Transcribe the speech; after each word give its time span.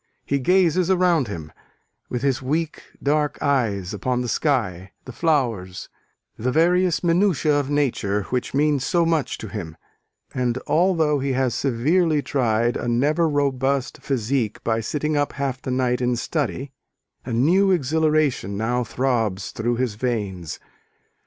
He 0.25 0.39
gazes 0.39 0.89
around 0.89 1.27
him, 1.27 1.51
with 2.09 2.23
his 2.23 2.41
weak 2.41 2.81
dark 3.03 3.37
eyes, 3.39 3.93
upon 3.93 4.21
the 4.21 4.27
sky, 4.27 4.93
the 5.05 5.11
flowers, 5.11 5.89
the 6.39 6.51
various 6.51 7.01
minutiæ 7.01 7.51
of 7.59 7.69
nature 7.69 8.23
which 8.31 8.51
mean 8.55 8.79
so 8.79 9.05
much 9.05 9.37
to 9.37 9.47
him: 9.47 9.77
and 10.33 10.57
although 10.65 11.19
he 11.19 11.33
has 11.33 11.53
severely 11.53 12.23
tried 12.23 12.77
a 12.77 12.87
never 12.87 13.29
robust 13.29 13.99
physique 14.01 14.63
by 14.63 14.79
sitting 14.79 15.15
up 15.15 15.33
half 15.33 15.61
the 15.61 15.69
night 15.69 16.01
in 16.01 16.15
study, 16.15 16.71
a 17.23 17.31
new 17.31 17.69
exhilaration 17.69 18.57
now 18.57 18.83
throbs 18.83 19.51
through 19.51 19.75
his 19.75 19.93
veins. 19.93 20.59